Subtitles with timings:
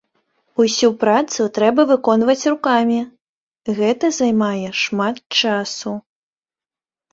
[0.61, 2.99] Усю працу трэба выконваць рукамі,
[3.81, 5.97] гэта займае шмат часу.